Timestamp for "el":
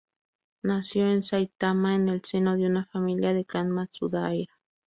2.09-2.23